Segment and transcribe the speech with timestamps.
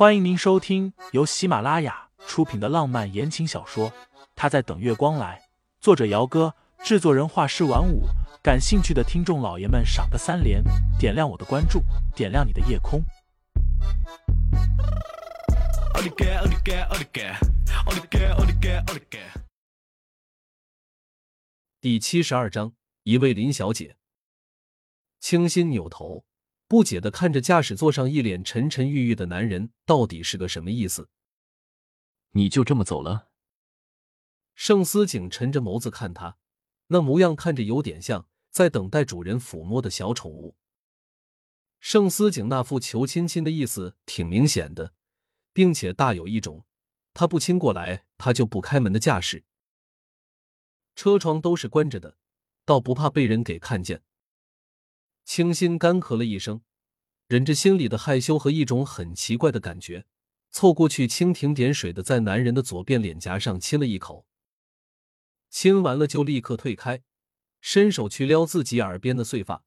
[0.00, 3.90] 欢迎您收听由喜马拉雅出品的浪漫言情小说
[4.34, 5.38] 《他在等月光来》，
[5.78, 8.04] 作者：姚哥，制作人：画师晚舞。
[8.42, 10.64] 感兴趣的听众老爷们，赏个三连，
[10.98, 11.82] 点亮我的关注，
[12.16, 13.04] 点亮你的夜空。
[21.78, 22.72] 第七十二章，
[23.02, 23.98] 一位林小姐。
[25.20, 26.24] 清新扭头。
[26.70, 31.08] 不解的看着驾驶座上一脸沉沉郁郁的男人，到底是个什么意思？
[32.30, 33.32] 你就这么走了？
[34.54, 36.38] 盛思景沉着眸子看他，
[36.86, 40.56] 那模样看着有点像在等待主人抚摸的小宠物。
[41.80, 44.94] 盛思景那副求亲亲的意思挺明显的，
[45.52, 46.64] 并且大有一种
[47.12, 49.42] 他不亲过来，他就不开门的架势。
[50.94, 52.16] 车窗都是关着的，
[52.64, 54.04] 倒不怕被人给看见。
[55.32, 56.62] 清新干咳了一声，
[57.28, 60.04] 忍着心里的害羞和一种很奇怪的感觉，
[60.50, 64.26] 凑过去蜻蜓点水的在男人的左边脸颊上亲了一口。
[65.48, 67.04] 亲完了就立刻退开，
[67.60, 69.62] 伸手去撩自己耳边的碎发，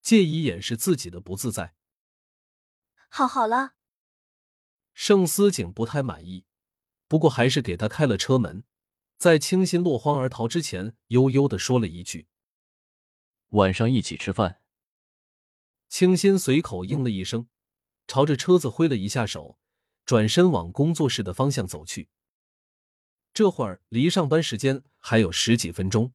[0.00, 1.74] 借以掩饰自己的不自在。
[3.10, 3.74] 好好了，
[4.94, 6.46] 盛思景不太满意，
[7.06, 8.64] 不过还是给他开了车门，
[9.18, 12.28] 在清新落荒而逃之前，悠悠的说了一句
[13.52, 14.60] ：“晚上一起吃饭。”
[15.92, 17.48] 清新随口应了一声，
[18.06, 19.58] 朝着车子挥了一下手，
[20.06, 22.08] 转身往工作室的方向走去。
[23.34, 26.14] 这会儿离上班时间还有十几分钟。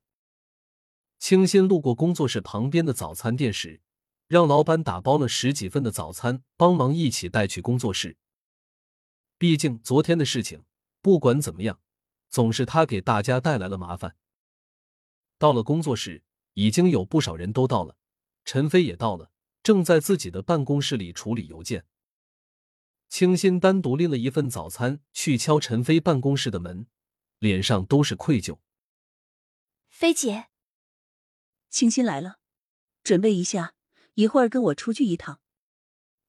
[1.19, 3.79] 清新路过工作室旁边的早餐店时，
[4.27, 8.17] 让老板打包了十几份的早餐，帮忙一起带去工作室。
[9.37, 10.63] 毕竟昨天的事情，
[11.03, 11.79] 不管怎么样，
[12.31, 14.15] 总是他给大家带来了麻烦。
[15.37, 16.23] 到了工作室，
[16.55, 17.95] 已经有不少人都到了，
[18.43, 19.29] 陈飞也到了。
[19.67, 21.83] 正在自己的办公室里处理邮件，
[23.09, 26.87] 清新单独拎了一份早餐去敲陈飞办公室的门，
[27.39, 28.59] 脸上都是愧疚。
[29.89, 30.47] 飞姐，
[31.69, 32.39] 清新来了，
[33.03, 33.73] 准备一下，
[34.13, 35.41] 一会儿跟我出去一趟。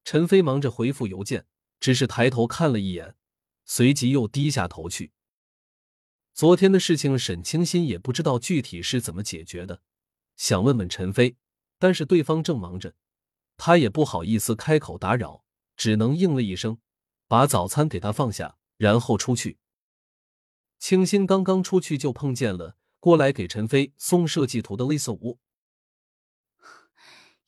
[0.02, 1.46] 陈飞忙着回复邮件，
[1.78, 3.14] 只是抬头看了一眼，
[3.64, 5.12] 随即又低下头去。
[6.34, 9.80] 昨天的事情，沈清新也不知道具体是怎么解决的，
[10.36, 11.36] 想问问陈飞，
[11.78, 12.96] 但是对方正忙着。
[13.58, 15.44] 他也不好意思开口打扰，
[15.76, 16.78] 只能应了一声，
[17.26, 19.58] 把早餐给他放下，然后出去。
[20.78, 25.40] 清新刚刚出去就碰见了过来给陈飞送设计图的丽瑟吴。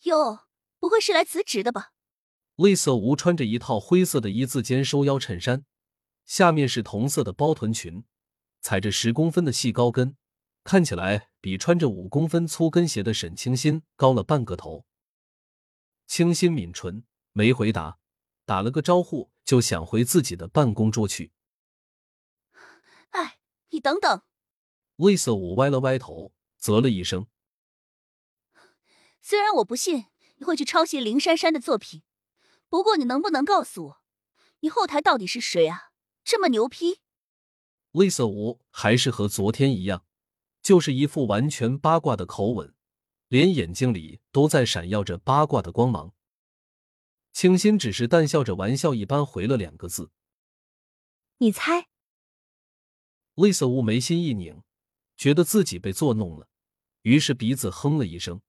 [0.03, 0.41] 哟，
[0.81, 1.93] 不会是来辞职的吧？
[2.57, 5.65] 丽瑟吴穿着一套灰色的一字肩收腰衬衫，
[6.25, 8.05] 下面是同色的包臀裙，
[8.61, 10.17] 踩着十公分的细高跟，
[10.65, 14.85] 看起来比穿着五公分粗跟鞋的沈清新高了半个头。
[16.11, 18.01] 清新抿唇，没回答，
[18.45, 21.31] 打了个招呼，就想回自己的办公桌去。
[23.11, 23.39] 哎，
[23.69, 24.23] 你等等！
[24.97, 27.29] 魏瑟武歪了歪头，啧了一声。
[29.23, 30.07] 虽然我不信
[30.39, 32.03] 你会去抄袭林珊珊的作品，
[32.69, 34.03] 不过你能不能告诉我，
[34.59, 35.93] 你后台到底是谁啊？
[36.25, 36.99] 这么牛批？
[37.93, 40.05] 魏瑟武还是和昨天一样，
[40.61, 42.75] 就是一副完全八卦的口吻。
[43.31, 46.13] 连眼睛里都在闪耀着八卦的光芒。
[47.33, 50.11] 清新只是淡笑着，玩笑一般回了两个字
[51.39, 51.89] ：“你猜。”
[53.35, 54.65] 魏瑟乌眉心一拧，
[55.17, 56.49] 觉得自己被作弄了，
[57.03, 58.43] 于是鼻子哼了一声：“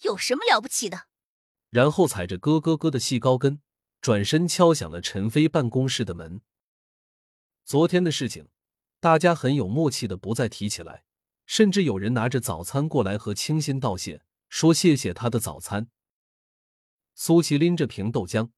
[0.00, 1.08] 有什么了不起的？”
[1.68, 3.60] 然后踩着咯咯咯的细高跟，
[4.00, 6.40] 转身敲响了陈飞办公室的门。
[7.66, 8.48] 昨天的事情，
[8.98, 11.04] 大家很有默契的不再提起来。
[11.48, 14.20] 甚至有人拿着早餐过来和清新道谢，
[14.50, 15.88] 说谢谢他的早餐。
[17.14, 18.50] 苏琪拎着瓶豆浆，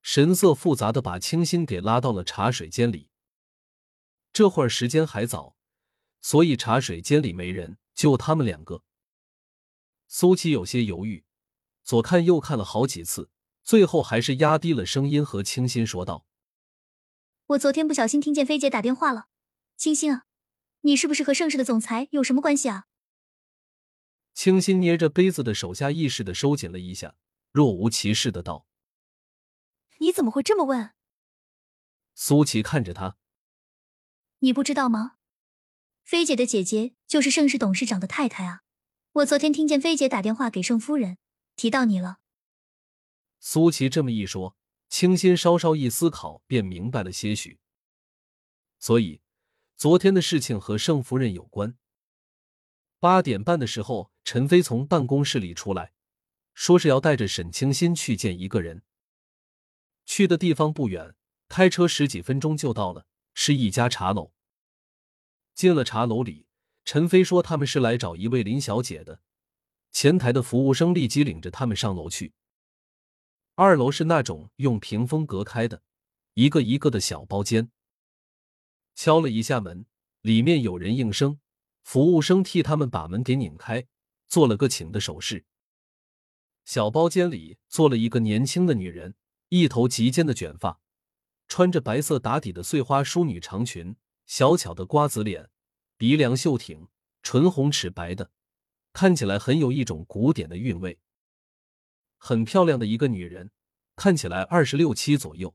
[0.00, 3.10] 神色复杂的把清新给拉到了茶水间里。
[4.32, 5.56] 这会儿时间还早，
[6.20, 8.84] 所以茶水间里没人，就他们两个。
[10.06, 11.24] 苏琪有些犹豫，
[11.82, 13.28] 左看右看了好几次，
[13.64, 16.24] 最后还是压低了声音和清新说道
[17.46, 19.26] ：“我昨天不小心听见菲姐打电话了，
[19.76, 20.26] 清新啊。”
[20.86, 22.86] 你是不是和盛世的总裁有什么关系啊？
[24.32, 27.16] 清新捏着杯子的手下意识的收紧了一下，
[27.50, 28.68] 若无其事的道
[29.98, 30.92] ：“你怎么会这么问？”
[32.14, 33.16] 苏琪看着他
[34.38, 35.16] ：“你不知道吗？
[36.04, 38.62] 菲姐的姐姐就是盛世董事长的太太啊！
[39.14, 41.18] 我昨天听见菲姐打电话给盛夫人，
[41.56, 42.18] 提到你了。”
[43.40, 44.56] 苏琪这么一说，
[44.88, 47.58] 清新稍稍一思考，便明白了些许。
[48.78, 49.20] 所以。
[49.76, 51.76] 昨天的事情和盛夫人有关。
[52.98, 55.92] 八点半的时候，陈飞从办公室里出来，
[56.54, 58.82] 说是要带着沈清新去见一个人。
[60.06, 61.14] 去的地方不远，
[61.48, 64.32] 开车十几分钟就到了，是一家茶楼。
[65.54, 66.46] 进了茶楼里，
[66.86, 69.20] 陈飞说他们是来找一位林小姐的。
[69.92, 72.32] 前台的服务生立即领着他们上楼去。
[73.56, 75.82] 二楼是那种用屏风隔开的，
[76.32, 77.70] 一个一个的小包间。
[78.96, 79.84] 敲了一下门，
[80.22, 81.38] 里面有人应声，
[81.82, 83.86] 服务生替他们把门给拧开，
[84.26, 85.44] 做了个请的手势。
[86.64, 89.14] 小包间里坐了一个年轻的女人，
[89.50, 90.80] 一头及肩的卷发，
[91.46, 95.50] 穿着白色打底的碎花淑女长裙，小巧的瓜子脸，
[95.98, 96.88] 鼻梁秀挺，
[97.22, 98.32] 唇红齿白的。
[98.94, 100.98] 看起来很有一种古典的韵味，
[102.16, 103.50] 很漂亮的一个女人，
[103.94, 105.54] 看起来二十六七左右。